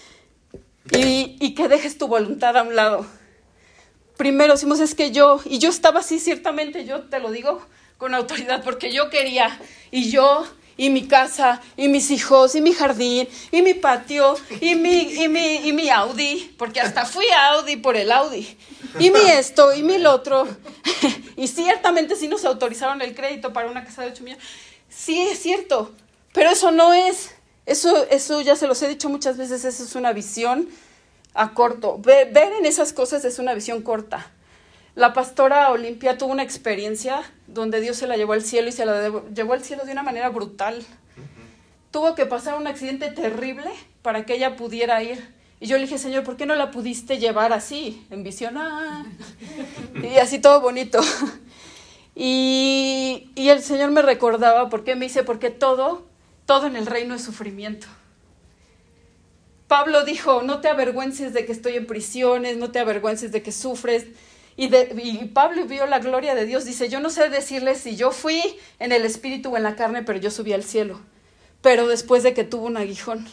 y, 0.93 1.37
y 1.41 1.55
que 1.55 1.69
dejes 1.69 1.99
tu 1.99 2.09
voluntad 2.09 2.57
a 2.57 2.63
un 2.63 2.75
lado. 2.75 3.07
Primero 4.17 4.55
decimos, 4.55 4.81
es 4.81 4.95
que 4.95 5.13
yo, 5.13 5.41
y 5.45 5.59
yo 5.59 5.71
estaba 5.71 6.01
así, 6.01 6.19
ciertamente, 6.19 6.85
yo 6.85 7.03
te 7.05 7.21
lo 7.21 7.31
digo 7.31 7.63
con 7.97 8.15
autoridad, 8.15 8.63
porque 8.65 8.93
yo 8.93 9.11
quería, 9.11 9.59
y 9.91 10.11
yo, 10.11 10.47
y 10.77 10.89
mi 10.89 11.07
casa, 11.07 11.61
y 11.77 11.89
mis 11.89 12.11
hijos, 12.11 12.55
y 12.55 12.63
mi 12.63 12.73
jardín, 12.73 13.29
y 13.53 13.61
mi 13.61 13.75
patio, 13.75 14.35
y 14.61 14.75
mi, 14.75 15.23
y 15.23 15.29
mi, 15.29 15.57
y 15.69 15.73
mi 15.73 15.91
Audi, 15.91 16.55
porque 16.57 16.81
hasta 16.81 17.05
fui 17.05 17.27
a 17.29 17.49
Audi 17.53 17.77
por 17.77 17.97
el 17.97 18.11
Audi, 18.11 18.57
y 18.99 19.11
mi 19.11 19.21
esto, 19.31 19.75
y 19.75 19.83
mi 19.83 19.99
lo 19.99 20.13
otro, 20.13 20.49
y 21.37 21.49
ciertamente 21.49 22.17
sí 22.17 22.29
nos 22.29 22.45
autorizaron 22.47 23.03
el 23.03 23.15
crédito 23.15 23.53
para 23.53 23.71
una 23.71 23.85
casa 23.85 24.03
de 24.03 24.13
8 24.13 24.25
millones. 24.25 24.45
Sí, 24.91 25.21
es 25.21 25.39
cierto, 25.41 25.93
pero 26.35 26.51
eso 26.51 26.73
no 26.73 26.93
es. 26.93 27.35
Eso, 27.65 28.07
eso 28.11 28.41
ya 28.41 28.57
se 28.57 28.67
los 28.67 28.83
he 28.83 28.89
dicho 28.89 29.09
muchas 29.09 29.37
veces, 29.37 29.65
eso 29.65 29.85
es 29.85 29.95
una 29.95 30.13
visión 30.13 30.69
a 31.35 31.55
corto. 31.55 31.99
Ver, 31.99 32.37
en 32.37 32.67
esas 32.67 32.93
cosas 32.93 33.25
es 33.25 33.39
una 33.39 33.55
visión 33.55 33.83
corta. 33.83 34.31
La 34.97 35.13
pastora 35.13 35.71
Olimpia 35.71 36.19
tuvo 36.19 36.33
una 36.33 36.43
experiencia 36.43 37.23
donde 37.47 37.81
Dios 37.81 37.97
se 37.97 38.09
la 38.09 38.17
llevó 38.17 38.33
al 38.33 38.43
cielo 38.43 38.69
y 38.69 38.73
se 38.73 38.85
la 38.85 39.23
llevó 39.35 39.53
al 39.53 39.63
cielo 39.63 39.85
de 39.85 39.93
una 39.93 40.03
manera 40.03 40.29
brutal. 40.29 40.85
Tuvo 41.93 42.15
que 42.17 42.27
pasar 42.27 42.57
un 42.57 42.67
accidente 42.67 43.11
terrible 43.11 43.71
para 44.03 44.27
que 44.27 44.35
ella 44.35 44.57
pudiera 44.57 45.03
ir. 45.03 45.35
Y 45.61 45.67
yo 45.67 45.77
le 45.77 45.83
dije, 45.83 45.99
Señor, 45.99 46.25
¿por 46.25 46.37
qué 46.37 46.47
no 46.47 46.55
la 46.57 46.71
pudiste 46.71 47.19
llevar 47.19 47.53
así, 47.53 48.05
en 48.11 48.25
visión? 48.25 48.57
Ah, 48.57 49.05
y 50.03 50.17
así 50.17 50.41
todo 50.41 50.61
bonito. 50.61 51.01
Y, 52.23 53.31
el 53.35 53.63
Señor 53.63 53.93
me 53.93 54.03
recordaba, 54.03 54.69
porque 54.69 54.95
me 54.95 55.07
dice, 55.07 55.23
porque 55.25 55.49
todo, 55.49 56.07
todo 56.45 56.67
en 56.67 56.77
el 56.77 56.85
reino 56.85 57.15
es 57.15 57.23
sufrimiento. 57.25 57.87
Pablo 59.69 60.05
dijo, 60.05 60.43
no 60.43 60.61
te 60.61 60.69
avergüences 60.69 61.33
de 61.33 61.47
que 61.47 61.53
estoy 61.53 61.77
en 61.77 61.87
prisiones, 61.87 62.59
no 62.59 62.71
te 62.71 62.79
avergüences 62.79 63.33
de 63.33 63.43
que 63.43 63.53
sufres. 63.53 64.05
Y, 64.55 64.69
de, 64.69 64.95
y 65.03 65.25
Pablo 65.29 65.65
vio 65.65 65.87
la 65.87 65.99
gloria 65.99 66.35
de 66.35 66.45
Dios. 66.45 66.67
Dice, 66.67 66.91
yo 66.91 67.01
no 67.01 67.09
sé 67.09 67.31
decirles 67.31 67.79
si 67.79 67.97
yo 67.97 68.11
fui 68.11 68.43
en 68.79 68.93
el 68.93 69.07
espíritu 69.07 69.55
o 69.55 69.57
en 69.57 69.63
la 69.63 69.75
carne, 69.75 70.03
pero 70.03 70.19
yo 70.19 70.31
subí 70.31 70.53
al 70.53 70.65
cielo. 70.65 71.01
Pero 71.63 71.87
después 71.87 72.23
de 72.23 72.35
que 72.35 72.45
tuvo 72.45 72.67
un 72.67 72.77
aguijón. 72.77 73.27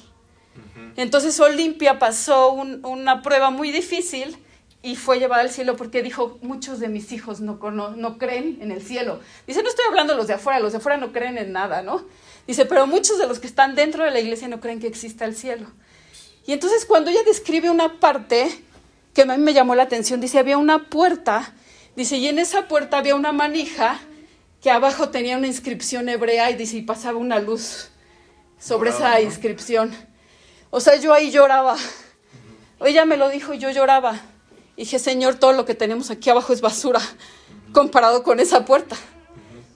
Entonces 0.95 1.37
Olimpia 1.41 1.99
pasó 1.99 2.53
un- 2.53 2.85
una 2.85 3.21
prueba 3.21 3.49
muy 3.49 3.69
difícil 3.71 4.37
y 4.83 4.95
fue 4.95 5.19
llevada 5.19 5.41
al 5.41 5.49
cielo 5.49 5.75
porque 5.75 6.03
dijo, 6.03 6.37
muchos 6.41 6.79
de 6.79 6.87
mis 6.87 7.11
hijos 7.11 7.41
no, 7.41 7.59
cono- 7.59 7.95
no 7.95 8.17
creen 8.17 8.59
en 8.61 8.71
el 8.71 8.81
cielo. 8.81 9.19
Dice, 9.45 9.63
no 9.63 9.69
estoy 9.69 9.85
hablando 9.89 10.13
de 10.13 10.17
los 10.17 10.27
de 10.27 10.35
afuera, 10.35 10.59
los 10.59 10.71
de 10.71 10.77
afuera 10.77 10.97
no 10.97 11.11
creen 11.11 11.37
en 11.37 11.51
nada, 11.51 11.81
¿no? 11.81 12.05
Dice, 12.45 12.65
pero 12.65 12.87
muchos 12.87 13.17
de 13.17 13.27
los 13.27 13.39
que 13.39 13.47
están 13.47 13.75
dentro 13.75 14.03
de 14.05 14.11
la 14.11 14.19
iglesia 14.19 14.47
no 14.47 14.59
creen 14.61 14.79
que 14.79 14.87
exista 14.87 15.25
el 15.25 15.35
cielo. 15.35 15.67
Y 16.45 16.53
entonces 16.53 16.85
cuando 16.85 17.09
ella 17.09 17.23
describe 17.25 17.69
una 17.69 17.99
parte 17.99 18.47
que 19.13 19.23
a 19.23 19.25
mí 19.25 19.37
me 19.37 19.53
llamó 19.53 19.75
la 19.75 19.83
atención, 19.83 20.21
dice, 20.21 20.39
había 20.39 20.57
una 20.57 20.89
puerta, 20.89 21.53
dice, 21.95 22.17
y 22.17 22.27
en 22.27 22.39
esa 22.39 22.67
puerta 22.67 22.99
había 22.99 23.15
una 23.15 23.31
manija 23.33 23.99
que 24.61 24.71
abajo 24.71 25.09
tenía 25.09 25.37
una 25.37 25.47
inscripción 25.47 26.07
hebrea 26.07 26.49
y 26.51 26.55
dice, 26.55 26.77
y 26.77 26.81
pasaba 26.83 27.17
una 27.17 27.39
luz 27.39 27.89
sobre 28.59 28.91
esa 28.91 29.15
¿no? 29.15 29.19
inscripción. 29.21 29.93
O 30.69 30.79
sea, 30.79 30.95
yo 30.97 31.13
ahí 31.13 31.31
lloraba. 31.31 31.75
Ella 32.79 33.05
me 33.05 33.17
lo 33.17 33.29
dijo 33.29 33.53
y 33.53 33.57
yo 33.57 33.71
lloraba. 33.71 34.21
Y 34.77 34.81
dije, 34.81 34.99
Señor, 34.99 35.35
todo 35.35 35.53
lo 35.53 35.65
que 35.65 35.73
tenemos 35.73 36.11
aquí 36.11 36.29
abajo 36.29 36.53
es 36.53 36.61
basura 36.61 37.01
comparado 37.73 38.21
con 38.23 38.39
esa 38.39 38.63
puerta. 38.63 38.95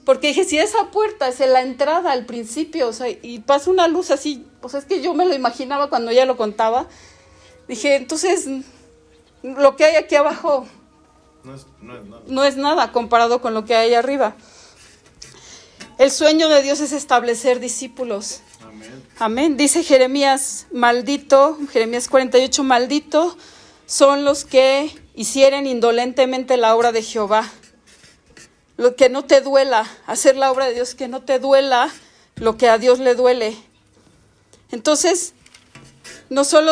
Porque 0.06 0.28
dije, 0.28 0.44
si 0.46 0.60
esa 0.60 0.92
puerta 0.92 1.28
es 1.28 1.40
la 1.40 1.62
entrada 1.62 2.12
al 2.12 2.26
principio, 2.26 2.88
o 2.88 2.94
sea, 2.94 3.10
y 3.10 3.40
pasa 3.40 3.72
una 3.72 3.88
luz 3.88 4.12
así, 4.12 4.46
pues 4.62 4.76
es 4.76 4.86
que 4.86 5.02
yo 5.02 5.14
me 5.14 5.26
lo 5.26 5.34
imaginaba 5.34 5.90
cuando 5.90 6.12
ella 6.12 6.26
lo 6.26 6.38
contaba. 6.38 6.88
Dije, 7.68 7.96
entonces, 7.96 8.48
lo 9.42 9.76
que 9.76 9.86
hay 9.86 9.96
aquí 9.96 10.16
abajo 10.16 10.68
No 11.44 11.56
es, 11.56 11.66
no 11.82 11.96
es 11.96 12.06
nada. 12.06 12.24
no 12.28 12.44
es 12.44 12.58
nada 12.58 12.92
comparado 12.92 13.42
con 13.42 13.56
lo 13.56 13.66
que 13.66 13.76
hay 13.76 13.96
arriba. 13.96 14.36
El 15.98 16.12
sueño 16.12 16.48
de 16.48 16.62
Dios 16.62 16.80
es 16.80 16.92
establecer 16.92 17.60
discípulos. 17.60 18.42
Amén. 18.64 19.04
Amén. 19.20 19.58
Dice 19.58 19.84
Jeremías, 19.84 20.68
maldito, 20.72 21.58
Jeremías 21.72 22.08
48, 22.08 22.64
maldito 22.64 23.38
son 23.92 24.24
los 24.24 24.46
que 24.46 24.90
hicieren 25.16 25.68
indolentemente 25.68 26.56
la 26.56 26.78
obra 26.78 26.94
de 26.94 27.04
Jehová. 27.04 27.52
Lo 28.78 28.96
que 28.96 29.10
no 29.10 29.26
te 29.26 29.42
duela, 29.42 29.86
hacer 30.08 30.38
la 30.38 30.50
obra 30.50 30.68
de 30.68 30.76
Dios, 30.76 30.96
que 30.96 31.10
no 31.10 31.24
te 31.24 31.40
duela 31.40 31.92
lo 32.36 32.56
que 32.56 32.70
a 32.70 32.78
Dios 32.78 33.00
le 33.00 33.16
duele. 33.16 33.54
Entonces, 34.72 35.34
no 36.30 36.46
solo 36.46 36.72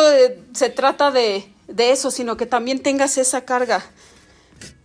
se 0.54 0.70
trata 0.70 1.10
de, 1.10 1.46
de 1.68 1.90
eso, 1.92 2.10
sino 2.10 2.38
que 2.38 2.46
también 2.46 2.82
tengas 2.82 3.18
esa 3.18 3.44
carga. 3.44 3.84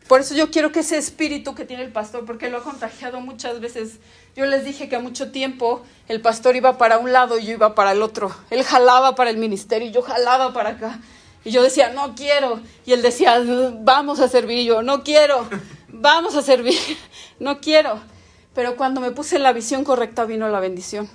Por 0.10 0.20
eso 0.20 0.36
yo 0.36 0.52
quiero 0.52 0.74
que 0.74 0.82
ese 0.82 0.98
espíritu 0.98 1.56
que 1.56 1.64
tiene 1.64 1.84
el 1.84 1.94
pastor, 1.94 2.26
porque 2.26 2.50
lo 2.50 2.58
ha 2.58 2.64
contagiado 2.64 3.22
muchas 3.22 3.62
veces. 3.62 3.94
Yo 4.36 4.46
les 4.46 4.66
dije 4.66 4.90
que 4.90 4.98
a 4.98 5.00
mucho 5.00 5.32
tiempo 5.32 5.84
el 6.10 6.20
pastor 6.20 6.58
iba 6.58 6.78
para 6.78 6.98
un 6.98 7.14
lado 7.14 7.40
y 7.40 7.46
yo 7.46 7.54
iba 7.54 7.76
para 7.76 7.94
el 7.94 8.02
otro. 8.02 8.36
Él 8.50 8.62
jalaba 8.66 9.16
para 9.16 9.30
el 9.30 9.38
ministerio 9.38 9.88
y 9.88 9.94
yo 9.94 10.02
jalaba 10.02 10.52
para 10.52 10.72
acá. 10.72 11.00
Y 11.46 11.52
yo 11.52 11.62
decía, 11.62 11.90
no 11.90 12.16
quiero. 12.16 12.60
Y 12.86 12.94
él 12.94 13.04
decía, 13.04 13.40
vamos 13.82 14.20
a 14.20 14.28
servir. 14.28 14.66
Yo, 14.66 14.82
no 14.82 15.04
quiero. 15.04 15.48
Vamos 15.88 16.36
a 16.36 16.42
servir. 16.42 16.78
No 17.38 17.60
quiero. 17.60 18.00
Pero 18.54 18.78
cuando 18.78 19.02
me 19.02 19.12
puse 19.12 19.40
la 19.40 19.52
visión 19.52 19.84
correcta 19.84 20.24
vino 20.24 20.48
la 20.48 20.62
bendición. 20.62 21.10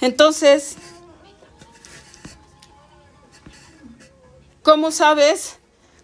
Entonces, 0.00 0.76
¿cómo 4.62 4.92
sabes 4.92 5.58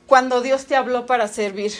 cuando 0.08 0.40
Dios 0.40 0.66
te 0.66 0.74
habló 0.74 1.06
para 1.06 1.28
servir? 1.28 1.72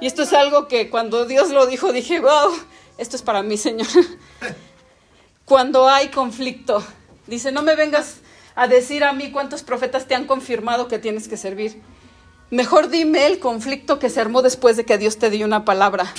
Y 0.00 0.06
esto 0.06 0.22
es 0.22 0.32
algo 0.32 0.66
que 0.66 0.90
cuando 0.90 1.24
Dios 1.24 1.50
lo 1.50 1.66
dijo 1.66 1.92
dije, 1.92 2.18
wow, 2.18 2.52
esto 2.98 3.14
es 3.14 3.22
para 3.22 3.44
mí, 3.44 3.56
Señor. 3.56 3.86
Cuando 5.44 5.88
hay 5.88 6.08
conflicto, 6.08 6.82
dice, 7.26 7.52
no 7.52 7.62
me 7.62 7.76
vengas 7.76 8.16
a 8.54 8.68
decir 8.68 9.04
a 9.04 9.12
mí 9.12 9.30
cuántos 9.30 9.62
profetas 9.62 10.06
te 10.06 10.14
han 10.14 10.26
confirmado 10.26 10.88
que 10.88 10.98
tienes 10.98 11.28
que 11.28 11.36
servir. 11.36 11.82
Mejor 12.50 12.88
dime 12.88 13.26
el 13.26 13.38
conflicto 13.38 13.98
que 13.98 14.10
se 14.10 14.20
armó 14.20 14.42
después 14.42 14.76
de 14.76 14.84
que 14.84 14.98
Dios 14.98 15.18
te 15.18 15.30
dio 15.30 15.44
una 15.46 15.64
palabra. 15.64 16.12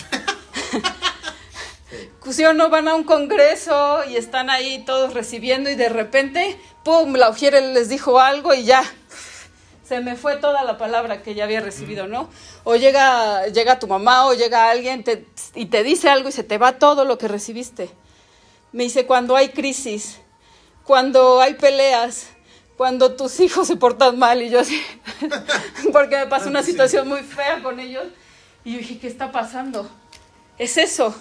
¿Sí 2.29 2.43
o 2.43 2.53
no 2.53 2.69
van 2.69 2.87
a 2.87 2.95
un 2.95 3.03
congreso 3.03 4.03
y 4.09 4.17
están 4.17 4.49
ahí 4.49 4.83
todos 4.83 5.13
recibiendo 5.13 5.69
y 5.69 5.75
de 5.75 5.87
repente, 5.89 6.59
¡pum!, 6.83 7.13
la 7.13 7.29
ujiera 7.29 7.61
les 7.61 7.87
dijo 7.87 8.19
algo 8.19 8.53
y 8.53 8.65
ya, 8.65 8.83
se 9.87 10.01
me 10.01 10.15
fue 10.15 10.35
toda 10.37 10.63
la 10.63 10.77
palabra 10.77 11.21
que 11.21 11.35
ya 11.35 11.43
había 11.45 11.61
recibido, 11.61 12.07
¿no? 12.07 12.27
O 12.63 12.75
llega, 12.75 13.45
llega 13.47 13.79
tu 13.79 13.87
mamá 13.87 14.25
o 14.25 14.33
llega 14.33 14.69
alguien 14.69 15.03
te- 15.03 15.25
y 15.53 15.67
te 15.67 15.83
dice 15.83 16.09
algo 16.09 16.27
y 16.27 16.31
se 16.31 16.43
te 16.43 16.57
va 16.57 16.79
todo 16.79 17.05
lo 17.05 17.17
que 17.19 17.27
recibiste. 17.27 17.89
Me 18.73 18.83
dice, 18.83 19.05
cuando 19.05 19.35
hay 19.37 19.49
crisis, 19.49 20.17
cuando 20.85 21.41
hay 21.41 21.55
peleas, 21.55 22.27
cuando 22.77 23.15
tus 23.15 23.39
hijos 23.39 23.67
se 23.67 23.75
portan 23.75 24.19
mal 24.19 24.41
y 24.41 24.49
yo 24.49 24.59
así, 24.59 24.81
porque 25.91 26.17
me 26.17 26.27
pasó 26.27 26.49
una 26.49 26.63
situación 26.63 27.07
muy 27.07 27.21
fea 27.21 27.61
con 27.63 27.79
ellos 27.79 28.05
y 28.63 28.73
yo 28.73 28.79
dije, 28.79 28.99
¿qué 28.99 29.07
está 29.07 29.31
pasando? 29.31 29.89
Es 30.57 30.77
eso, 30.77 31.15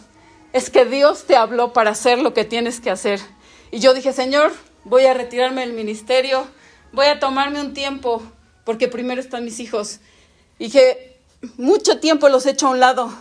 es 0.53 0.71
que 0.71 0.85
Dios 0.85 1.25
te 1.25 1.37
habló 1.37 1.73
para 1.73 1.91
hacer 1.91 2.19
lo 2.19 2.35
que 2.35 2.45
tienes 2.45 2.81
que 2.81 2.91
hacer. 2.91 3.21
Y 3.71 3.81
yo 3.81 3.93
dije, 3.93 4.13
Señor, 4.13 4.53
voy 4.85 5.07
a 5.07 5.15
retirarme 5.15 5.63
del 5.63 5.73
ministerio, 5.73 6.47
voy 6.93 7.07
a 7.07 7.19
tomarme 7.19 7.61
un 7.61 7.75
tiempo, 7.75 8.23
porque 8.65 8.89
primero 8.89 9.21
están 9.21 9.45
mis 9.45 9.61
hijos. 9.61 10.01
Y 10.59 10.71
que 10.71 11.19
mucho 11.57 11.99
tiempo 11.99 12.29
los 12.29 12.47
he 12.47 12.51
hecho 12.51 12.69
a 12.69 12.71
un 12.71 12.81
lado 12.81 13.13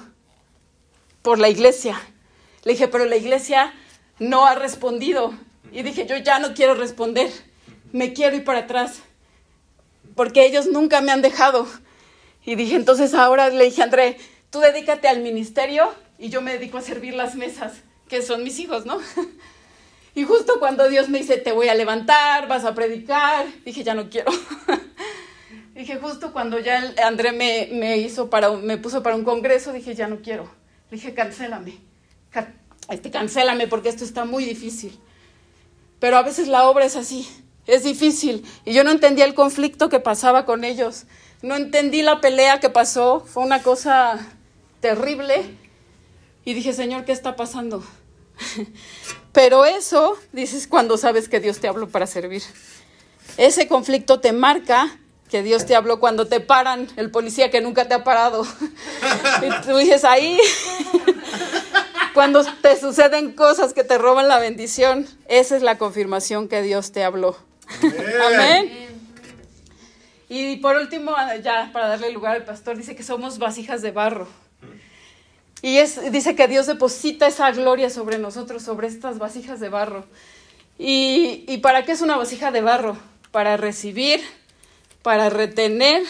por 1.22 1.40
la 1.40 1.50
iglesia. 1.50 2.00
Le 2.64 2.74
dije, 2.74 2.88
pero 2.88 3.06
la 3.06 3.16
iglesia 3.16 3.74
no 4.20 4.46
ha 4.46 4.56
respondido. 4.56 5.34
Y 5.74 5.82
dije, 5.84 6.06
yo 6.06 6.16
ya 6.18 6.40
no 6.40 6.54
quiero 6.54 6.76
responder, 6.76 7.32
me 7.92 8.14
quiero 8.14 8.36
ir 8.36 8.44
para 8.44 8.60
atrás, 8.60 9.02
porque 10.16 10.46
ellos 10.46 10.68
nunca 10.68 11.02
me 11.02 11.12
han 11.12 11.22
dejado. 11.22 11.68
Y 12.46 12.56
dije, 12.56 12.76
entonces 12.76 13.14
ahora 13.14 13.50
le 13.50 13.66
dije, 13.66 13.82
André, 13.82 14.18
tú 14.52 14.60
dedícate 14.60 15.08
al 15.08 15.22
ministerio 15.22 15.92
y 16.20 16.30
yo 16.30 16.42
me 16.42 16.54
dedico 16.54 16.78
a 16.78 16.82
servir 16.82 17.16
las 17.16 17.36
mesas, 17.36 17.74
que 18.08 18.22
son 18.22 18.44
mis 18.44 18.60
hijos, 18.60 18.86
¿no? 18.86 19.00
Y 20.16 20.26
justo 20.26 20.60
cuando 20.60 20.88
Dios 20.90 21.10
me 21.10 21.18
dice, 21.18 21.38
te 21.38 21.52
voy 21.52 21.70
a 21.70 21.74
levantar, 21.74 22.48
vas 22.48 22.66
a 22.66 22.76
predicar, 22.76 23.48
dije, 23.66 23.84
ya 23.84 23.96
no 23.96 24.12
quiero. 24.12 24.32
Dije, 25.74 25.98
justo 25.98 26.32
cuando 26.32 26.60
ya 26.60 26.94
André 27.04 27.32
me, 27.32 27.70
me 27.72 27.98
hizo 27.98 28.30
para, 28.30 28.52
me 28.52 28.78
puso 28.78 29.02
para 29.02 29.16
un 29.16 29.24
congreso, 29.24 29.74
dije, 29.74 29.96
ya 29.96 30.08
no 30.08 30.22
quiero. 30.22 30.44
Le 30.92 30.98
dije, 30.98 31.16
cancélame, 31.16 31.80
ca- 32.30 32.54
este, 32.90 33.10
cancélame 33.10 33.68
porque 33.68 33.90
esto 33.90 34.04
está 34.04 34.24
muy 34.24 34.46
difícil. 34.46 35.00
Pero 36.04 36.18
a 36.18 36.22
veces 36.22 36.50
la 36.50 36.68
obra 36.68 36.84
es 36.84 36.98
así, 36.98 37.30
es 37.66 37.86
difícil. 37.86 38.46
Y 38.66 38.74
yo 38.74 38.84
no 38.84 38.92
entendía 38.92 39.24
el 39.24 39.34
conflicto 39.34 39.88
que 39.88 40.02
pasaba 40.02 40.46
con 40.46 40.66
ellos. 40.66 41.06
No 41.42 41.56
entendí 41.56 42.02
la 42.02 42.20
pelea 42.20 42.60
que 42.60 42.70
pasó, 42.70 43.22
fue 43.26 43.42
una 43.42 43.64
cosa 43.64 44.20
terrible. 44.82 45.46
Y 46.44 46.56
dije, 46.56 46.74
Señor, 46.74 47.06
¿qué 47.06 47.14
está 47.14 47.38
pasando? 47.38 47.86
Pero 49.32 49.64
eso, 49.64 50.18
dices, 50.34 50.68
cuando 50.68 50.98
sabes 50.98 51.30
que 51.30 51.40
Dios 51.40 51.60
te 51.60 51.70
habló 51.70 51.88
para 51.88 52.06
servir. 52.06 52.44
Ese 53.38 53.70
conflicto 53.70 54.20
te 54.20 54.34
marca 54.34 55.00
que 55.30 55.42
Dios 55.42 55.66
te 55.66 55.74
habló 55.74 56.02
cuando 56.02 56.28
te 56.28 56.42
paran 56.42 56.90
el 56.98 57.12
policía 57.12 57.50
que 57.50 57.62
nunca 57.62 57.88
te 57.88 57.94
ha 57.94 58.04
parado. 58.04 58.46
Y 59.42 59.66
tú 59.66 59.78
dices, 59.78 60.04
ahí, 60.04 60.38
cuando 62.14 62.44
te 62.62 62.80
suceden 62.80 63.34
cosas 63.34 63.74
que 63.74 63.84
te 63.84 63.98
roban 63.98 64.28
la 64.28 64.40
bendición, 64.40 65.08
esa 65.28 65.56
es 65.56 65.62
la 65.62 65.78
confirmación 65.78 66.48
que 66.48 66.62
Dios 66.62 66.92
te 66.92 67.04
habló. 67.04 67.38
Amén. 68.26 68.90
Y 70.30 70.58
por 70.58 70.78
último, 70.78 71.14
ya 71.44 71.70
para 71.74 71.88
darle 71.90 72.12
lugar 72.12 72.36
al 72.36 72.44
pastor, 72.44 72.78
dice 72.78 72.96
que 72.96 73.04
somos 73.04 73.38
vasijas 73.38 73.82
de 73.82 73.92
barro. 73.92 74.28
Y 75.62 75.78
es, 75.78 76.12
dice 76.12 76.36
que 76.36 76.48
Dios 76.48 76.68
deposita 76.68 77.28
esa 77.28 77.52
gloria 77.52 77.90
sobre 77.90 78.18
nosotros, 78.18 78.64
sobre 78.64 78.88
estas 78.88 79.18
vasijas 79.18 79.60
de 79.60 79.70
barro. 79.70 80.06
¿Y, 80.78 81.46
¿Y 81.48 81.60
para 81.60 81.86
qué 81.86 81.94
es 81.94 82.02
una 82.02 82.18
vasija 82.18 82.52
de 82.52 82.62
barro? 82.62 82.98
Para 83.32 83.58
recibir, 83.58 84.22
para 85.04 85.30
retener 85.30 86.04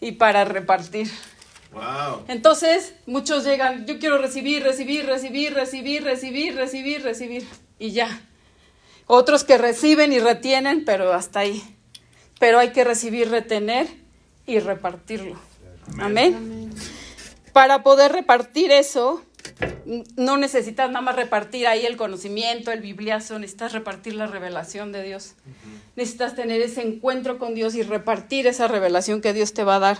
y 0.00 0.12
para 0.12 0.44
repartir. 0.44 1.08
Wow. 1.72 2.24
Entonces, 2.28 2.94
muchos 3.06 3.44
llegan, 3.44 3.86
yo 3.86 3.98
quiero 3.98 4.18
recibir, 4.18 4.62
recibir, 4.62 5.06
recibir, 5.06 5.54
recibir, 5.54 6.04
recibir, 6.04 6.54
recibir, 6.54 7.02
recibir, 7.02 7.46
y 7.78 7.90
ya. 7.90 8.20
Otros 9.06 9.44
que 9.44 9.58
reciben 9.58 10.12
y 10.12 10.18
retienen, 10.18 10.84
pero 10.84 11.12
hasta 11.12 11.40
ahí. 11.40 11.62
Pero 12.38 12.58
hay 12.58 12.70
que 12.70 12.84
recibir, 12.84 13.30
retener 13.30 13.86
y 14.46 14.58
repartirlo. 14.58 15.38
Amén. 15.98 16.70
Para 17.52 17.82
poder 17.82 18.12
repartir 18.12 18.70
eso, 18.70 19.22
No 20.16 20.36
necesitas 20.36 20.88
nada 20.90 21.00
más 21.00 21.16
repartir 21.16 21.66
ahí 21.66 21.86
el 21.86 21.96
conocimiento, 21.96 22.72
el 22.72 22.80
bibliazo, 22.80 23.38
necesitas 23.38 23.72
repartir 23.72 24.14
la 24.14 24.26
revelación 24.26 24.92
de 24.92 25.02
Dios. 25.02 25.34
Necesitas 25.94 26.34
tener 26.34 26.60
ese 26.60 26.82
encuentro 26.82 27.38
con 27.38 27.54
Dios 27.54 27.74
y 27.74 27.82
repartir 27.82 28.46
esa 28.46 28.68
revelación 28.68 29.20
que 29.20 29.32
Dios 29.32 29.54
te 29.54 29.64
va 29.64 29.76
a 29.76 29.78
dar. 29.78 29.98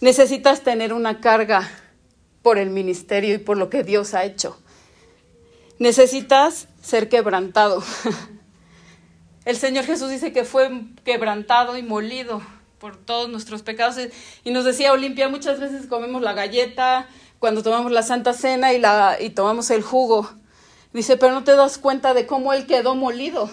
Necesitas 0.00 0.62
tener 0.62 0.92
una 0.92 1.20
carga 1.20 1.68
por 2.42 2.58
el 2.58 2.70
ministerio 2.70 3.34
y 3.34 3.38
por 3.38 3.56
lo 3.56 3.68
que 3.68 3.82
Dios 3.82 4.14
ha 4.14 4.24
hecho. 4.24 4.58
Necesitas 5.78 6.68
ser 6.82 7.08
quebrantado. 7.08 7.82
El 9.44 9.56
Señor 9.56 9.84
Jesús 9.84 10.10
dice 10.10 10.32
que 10.32 10.44
fue 10.44 10.70
quebrantado 11.04 11.76
y 11.78 11.82
molido 11.82 12.42
por 12.78 12.96
todos 12.96 13.28
nuestros 13.28 13.62
pecados. 13.62 13.96
Y 14.44 14.50
nos 14.50 14.64
decía 14.64 14.92
Olimpia, 14.92 15.28
muchas 15.28 15.58
veces 15.58 15.86
comemos 15.86 16.22
la 16.22 16.32
galleta, 16.32 17.08
cuando 17.38 17.62
tomamos 17.62 17.92
la 17.92 18.02
Santa 18.02 18.32
Cena 18.32 18.72
y, 18.72 18.78
la, 18.78 19.16
y 19.20 19.30
tomamos 19.30 19.70
el 19.70 19.82
jugo. 19.82 20.30
Dice, 20.92 21.16
pero 21.16 21.32
no 21.32 21.44
te 21.44 21.54
das 21.54 21.78
cuenta 21.78 22.14
de 22.14 22.26
cómo 22.26 22.52
él 22.52 22.66
quedó 22.66 22.94
molido. 22.94 23.50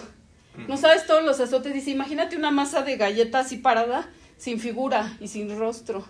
No 0.68 0.76
sabes 0.76 1.06
todos 1.06 1.22
los 1.22 1.38
azotes. 1.40 1.74
Dice, 1.74 1.90
imagínate 1.90 2.36
una 2.36 2.50
masa 2.50 2.82
de 2.82 2.96
galleta 2.96 3.40
así 3.40 3.58
parada, 3.58 4.08
sin 4.38 4.58
figura 4.58 5.16
y 5.20 5.28
sin 5.28 5.56
rostro, 5.58 6.04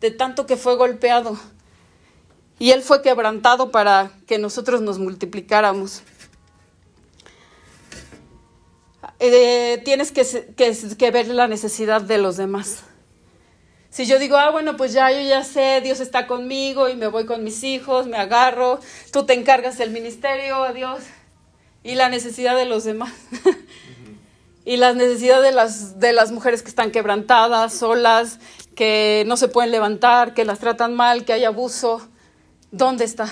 de 0.00 0.10
tanto 0.10 0.46
que 0.46 0.56
fue 0.56 0.76
golpeado. 0.76 1.38
Y 2.58 2.72
él 2.72 2.82
fue 2.82 3.02
quebrantado 3.02 3.70
para 3.70 4.10
que 4.26 4.38
nosotros 4.38 4.80
nos 4.80 4.98
multiplicáramos. 4.98 6.02
Eh, 9.20 9.80
tienes 9.84 10.12
que, 10.12 10.24
que, 10.56 10.76
que 10.96 11.10
ver 11.10 11.28
la 11.28 11.48
necesidad 11.48 12.00
de 12.02 12.18
los 12.18 12.36
demás. 12.36 12.84
Si 13.90 14.06
yo 14.06 14.18
digo, 14.18 14.36
ah, 14.36 14.50
bueno, 14.50 14.76
pues 14.76 14.92
ya 14.92 15.10
yo 15.10 15.20
ya 15.20 15.42
sé, 15.42 15.80
Dios 15.82 16.00
está 16.00 16.26
conmigo 16.26 16.88
y 16.88 16.94
me 16.94 17.06
voy 17.06 17.24
con 17.24 17.42
mis 17.42 17.64
hijos, 17.64 18.06
me 18.06 18.18
agarro, 18.18 18.80
tú 19.12 19.24
te 19.24 19.32
encargas 19.32 19.78
del 19.78 19.90
ministerio, 19.90 20.56
adiós. 20.62 21.00
Y 21.82 21.94
la 21.94 22.08
necesidad 22.08 22.56
de 22.56 22.66
los 22.66 22.84
demás. 22.84 23.12
y 24.64 24.76
la 24.76 24.92
necesidad 24.92 25.40
de 25.40 25.52
las, 25.52 25.98
de 25.98 26.12
las 26.12 26.30
mujeres 26.32 26.62
que 26.62 26.68
están 26.68 26.90
quebrantadas, 26.90 27.72
solas, 27.72 28.38
que 28.78 29.24
no 29.26 29.36
se 29.36 29.48
pueden 29.48 29.72
levantar, 29.72 30.34
que 30.34 30.44
las 30.44 30.60
tratan 30.60 30.94
mal, 30.94 31.24
que 31.24 31.32
hay 31.32 31.44
abuso. 31.44 32.00
¿Dónde 32.70 33.04
está? 33.04 33.28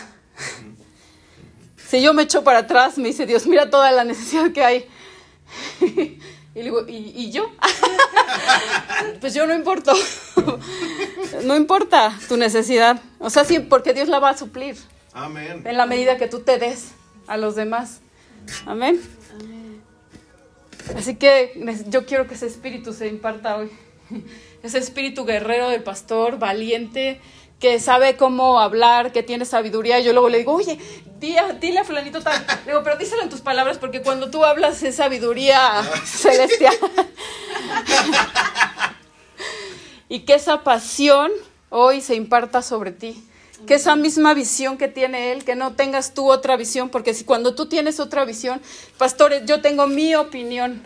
si 1.76 2.02
yo 2.02 2.12
me 2.14 2.24
echo 2.24 2.42
para 2.42 2.60
atrás, 2.60 2.98
me 2.98 3.06
dice 3.06 3.26
Dios, 3.26 3.46
mira 3.46 3.70
toda 3.70 3.92
la 3.92 4.02
necesidad 4.02 4.50
que 4.50 4.64
hay. 4.64 4.88
Y 6.56 6.60
le 6.60 6.64
digo, 6.64 6.86
¿y, 6.88 7.30
yo? 7.32 7.52
pues 9.20 9.34
yo 9.34 9.46
no 9.46 9.54
importo. 9.54 9.92
no 11.44 11.54
importa 11.54 12.18
tu 12.28 12.38
necesidad. 12.38 12.98
O 13.18 13.28
sea, 13.28 13.44
sí, 13.44 13.60
porque 13.60 13.92
Dios 13.92 14.08
la 14.08 14.20
va 14.20 14.30
a 14.30 14.38
suplir. 14.38 14.74
Amén. 15.12 15.62
En 15.66 15.76
la 15.76 15.84
medida 15.84 16.16
que 16.16 16.28
tú 16.28 16.40
te 16.40 16.58
des 16.58 16.92
a 17.26 17.36
los 17.36 17.56
demás. 17.56 18.00
Amén. 18.64 19.02
Así 20.96 21.16
que 21.16 21.84
yo 21.88 22.06
quiero 22.06 22.26
que 22.26 22.36
ese 22.36 22.46
espíritu 22.46 22.94
se 22.94 23.08
imparta 23.08 23.58
hoy. 23.58 23.70
Ese 24.66 24.78
espíritu 24.78 25.24
guerrero 25.24 25.68
del 25.68 25.84
pastor, 25.84 26.40
valiente, 26.40 27.20
que 27.60 27.78
sabe 27.78 28.16
cómo 28.16 28.58
hablar, 28.58 29.12
que 29.12 29.22
tiene 29.22 29.44
sabiduría. 29.44 30.00
Yo 30.00 30.12
luego 30.12 30.28
le 30.28 30.38
digo, 30.38 30.54
oye, 30.54 30.76
dile 31.20 31.78
a 31.78 31.84
fulanito 31.84 32.20
tal. 32.20 32.44
Le 32.48 32.62
digo, 32.72 32.82
pero 32.82 32.96
díselo 32.96 33.22
en 33.22 33.28
tus 33.28 33.40
palabras 33.40 33.78
porque 33.78 34.02
cuando 34.02 34.28
tú 34.28 34.44
hablas 34.44 34.82
es 34.82 34.96
sabiduría 34.96 35.84
celestial. 36.04 36.74
y 40.08 40.20
que 40.20 40.34
esa 40.34 40.64
pasión 40.64 41.30
hoy 41.70 42.00
se 42.00 42.16
imparta 42.16 42.60
sobre 42.60 42.90
ti. 42.90 43.24
Que 43.68 43.74
esa 43.74 43.94
misma 43.94 44.34
visión 44.34 44.78
que 44.78 44.88
tiene 44.88 45.30
él, 45.30 45.44
que 45.44 45.54
no 45.54 45.74
tengas 45.74 46.12
tú 46.12 46.28
otra 46.28 46.56
visión, 46.56 46.88
porque 46.88 47.14
si 47.14 47.22
cuando 47.22 47.54
tú 47.54 47.66
tienes 47.66 48.00
otra 48.00 48.24
visión, 48.24 48.60
pastor, 48.98 49.46
yo 49.46 49.60
tengo 49.60 49.86
mi 49.86 50.16
opinión, 50.16 50.82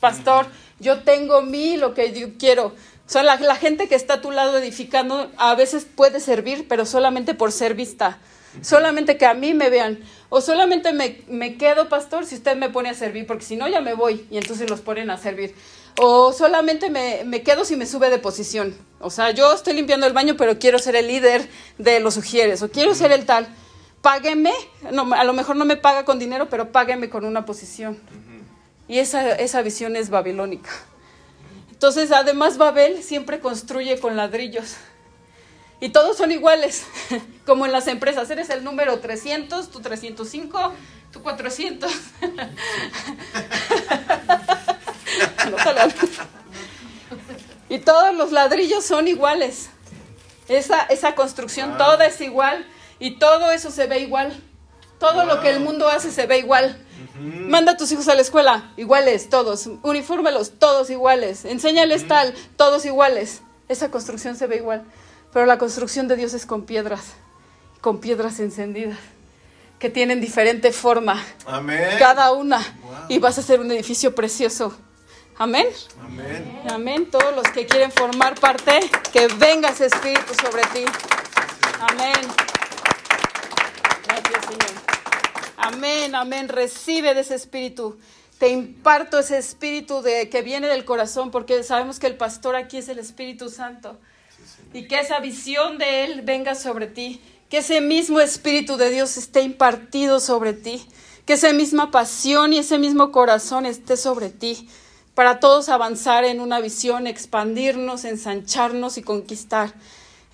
pastor, 0.00 0.46
yo 0.82 1.00
tengo 1.00 1.42
mi 1.42 1.76
lo 1.76 1.94
que 1.94 2.12
yo 2.12 2.36
quiero. 2.38 2.74
O 3.12 3.20
sea, 3.20 3.22
la, 3.22 3.56
gente 3.56 3.88
que 3.88 3.94
está 3.94 4.14
a 4.14 4.20
tu 4.22 4.30
lado 4.30 4.56
edificando 4.56 5.30
a 5.36 5.54
veces 5.54 5.84
puede 5.84 6.18
servir, 6.18 6.66
pero 6.66 6.86
solamente 6.86 7.34
por 7.34 7.52
ser 7.52 7.74
vista. 7.74 8.18
Solamente 8.62 9.18
que 9.18 9.26
a 9.26 9.34
mí 9.34 9.52
me 9.52 9.68
vean. 9.68 9.98
O 10.30 10.40
solamente 10.40 10.94
me, 10.94 11.58
quedo, 11.58 11.90
pastor, 11.90 12.24
si 12.24 12.36
usted 12.36 12.56
me 12.56 12.70
pone 12.70 12.88
a 12.88 12.94
servir, 12.94 13.26
porque 13.26 13.44
si 13.44 13.54
no 13.54 13.68
ya 13.68 13.82
me 13.82 13.92
voy 13.92 14.26
y 14.30 14.38
entonces 14.38 14.70
los 14.70 14.80
ponen 14.80 15.10
a 15.10 15.18
servir. 15.18 15.54
O 16.00 16.32
solamente 16.32 16.88
me, 16.88 17.42
quedo 17.42 17.66
si 17.66 17.76
me 17.76 17.84
sube 17.84 18.08
de 18.08 18.16
posición. 18.16 18.74
O 18.98 19.10
sea, 19.10 19.30
yo 19.32 19.52
estoy 19.52 19.74
limpiando 19.74 20.06
el 20.06 20.14
baño, 20.14 20.34
pero 20.38 20.58
quiero 20.58 20.78
ser 20.78 20.96
el 20.96 21.06
líder 21.06 21.46
de 21.76 22.00
los 22.00 22.14
sugieres. 22.14 22.62
O 22.62 22.70
quiero 22.70 22.94
ser 22.94 23.12
el 23.12 23.26
tal. 23.26 23.46
Págueme. 24.00 24.54
No, 24.90 25.12
a 25.12 25.24
lo 25.24 25.34
mejor 25.34 25.56
no 25.56 25.66
me 25.66 25.76
paga 25.76 26.06
con 26.06 26.18
dinero, 26.18 26.48
pero 26.48 26.72
págueme 26.72 27.10
con 27.10 27.26
una 27.26 27.44
posición. 27.44 27.98
Y 28.88 29.00
esa, 29.00 29.32
esa 29.32 29.60
visión 29.60 29.96
es 29.96 30.08
babilónica. 30.08 30.70
Entonces, 31.82 32.12
además, 32.12 32.58
Babel 32.58 33.02
siempre 33.02 33.40
construye 33.40 33.98
con 33.98 34.16
ladrillos. 34.16 34.76
Y 35.80 35.88
todos 35.88 36.16
son 36.16 36.30
iguales, 36.30 36.86
como 37.44 37.66
en 37.66 37.72
las 37.72 37.88
empresas. 37.88 38.30
Eres 38.30 38.50
el 38.50 38.62
número 38.62 39.00
300, 39.00 39.68
tú 39.68 39.80
305, 39.80 40.74
tú 41.10 41.24
400. 41.24 41.90
y 47.68 47.80
todos 47.80 48.14
los 48.14 48.30
ladrillos 48.30 48.84
son 48.84 49.08
iguales. 49.08 49.70
Esa, 50.46 50.82
esa 50.82 51.16
construcción 51.16 51.76
toda 51.78 52.06
es 52.06 52.20
igual 52.20 52.64
y 53.00 53.18
todo 53.18 53.50
eso 53.50 53.72
se 53.72 53.88
ve 53.88 53.98
igual. 53.98 54.40
Todo 55.00 55.24
lo 55.24 55.40
que 55.40 55.50
el 55.50 55.58
mundo 55.58 55.88
hace 55.88 56.12
se 56.12 56.26
ve 56.26 56.38
igual. 56.38 56.80
Manda 57.18 57.72
a 57.72 57.76
tus 57.76 57.90
hijos 57.92 58.08
a 58.08 58.14
la 58.14 58.22
escuela, 58.22 58.72
iguales, 58.76 59.28
todos. 59.28 59.68
Unifórmelos, 59.82 60.58
todos 60.58 60.90
iguales. 60.90 61.44
Enséñales 61.44 62.06
tal, 62.06 62.34
todos 62.56 62.84
iguales. 62.84 63.42
Esa 63.68 63.90
construcción 63.90 64.36
se 64.36 64.46
ve 64.46 64.56
igual. 64.56 64.84
Pero 65.32 65.46
la 65.46 65.58
construcción 65.58 66.08
de 66.08 66.16
Dios 66.16 66.34
es 66.34 66.44
con 66.44 66.64
piedras, 66.64 67.14
con 67.80 68.00
piedras 68.00 68.38
encendidas, 68.38 68.98
que 69.78 69.88
tienen 69.88 70.20
diferente 70.20 70.72
forma. 70.72 71.22
Amén. 71.46 71.96
Cada 71.98 72.32
una. 72.32 72.60
Y 73.08 73.18
vas 73.18 73.38
a 73.38 73.42
ser 73.42 73.60
un 73.60 73.70
edificio 73.72 74.14
precioso. 74.14 74.76
Amén. 75.38 75.66
Amén. 76.04 76.62
Amén. 76.68 77.10
Todos 77.10 77.34
los 77.34 77.48
que 77.48 77.66
quieren 77.66 77.90
formar 77.90 78.38
parte, 78.38 78.78
que 79.12 79.26
venga 79.38 79.70
ese 79.70 79.86
espíritu 79.86 80.34
sobre 80.34 80.62
ti. 80.74 80.84
Amén. 81.80 82.14
Gracias, 84.06 84.44
Señor. 84.44 84.81
Amén, 85.64 86.16
amén. 86.16 86.48
Recibe 86.48 87.14
de 87.14 87.20
ese 87.20 87.36
espíritu. 87.36 87.96
Te 88.38 88.48
imparto 88.48 89.20
ese 89.20 89.38
espíritu 89.38 90.02
de 90.02 90.28
que 90.28 90.42
viene 90.42 90.66
del 90.66 90.84
corazón, 90.84 91.30
porque 91.30 91.62
sabemos 91.62 92.00
que 92.00 92.08
el 92.08 92.16
pastor 92.16 92.56
aquí 92.56 92.78
es 92.78 92.88
el 92.88 92.98
Espíritu 92.98 93.48
Santo. 93.48 93.96
y 94.74 94.88
que 94.88 94.98
esa 94.98 95.20
visión 95.20 95.78
de 95.78 96.04
Él 96.04 96.22
venga 96.22 96.56
sobre 96.56 96.88
ti. 96.88 97.20
Que 97.48 97.58
ese 97.58 97.80
mismo 97.80 98.18
Espíritu 98.18 98.76
de 98.76 98.90
Dios 98.90 99.16
esté 99.16 99.42
impartido 99.42 100.18
sobre 100.18 100.52
ti. 100.52 100.84
Que 101.26 101.34
esa 101.34 101.52
misma 101.52 101.92
pasión 101.92 102.52
y 102.52 102.58
ese 102.58 102.78
mismo 102.78 103.12
corazón 103.12 103.64
esté 103.64 103.96
sobre 103.96 104.30
ti. 104.30 104.68
Para 105.14 105.38
todos 105.38 105.68
avanzar 105.68 106.24
en 106.24 106.40
una 106.40 106.58
visión, 106.58 107.06
expandirnos, 107.06 108.04
ensancharnos 108.04 108.98
y 108.98 109.02
conquistar. 109.02 109.72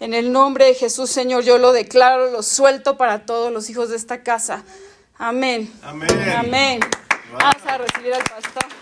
En 0.00 0.14
el 0.14 0.32
nombre 0.32 0.64
de 0.64 0.74
Jesús, 0.74 1.10
Señor, 1.10 1.42
yo 1.42 1.58
lo 1.58 1.72
declaro, 1.72 2.30
lo 2.30 2.42
suelto 2.42 2.96
para 2.96 3.26
todos 3.26 3.52
los 3.52 3.68
hijos 3.68 3.90
de 3.90 3.96
esta 3.96 4.22
casa. 4.22 4.64
Amén. 5.18 5.68
Amén. 5.82 6.08
Amén. 6.36 6.80
Vamos 7.32 7.66
a 7.66 7.78
recibir 7.78 8.14
al 8.14 8.22
pastor. 8.22 8.77